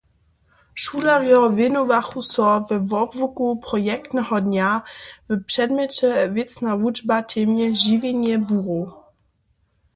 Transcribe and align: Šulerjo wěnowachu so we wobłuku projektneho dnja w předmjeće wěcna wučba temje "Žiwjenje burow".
Šulerjo 0.83 1.41
wěnowachu 1.57 2.21
so 2.33 2.49
we 2.67 2.77
wobłuku 2.79 3.45
projektneho 3.67 4.35
dnja 4.45 4.71
w 5.29 5.33
předmjeće 5.49 6.09
wěcna 6.35 6.71
wučba 6.81 7.17
temje 7.31 7.67
"Žiwjenje 7.81 8.35
burow". 8.47 8.85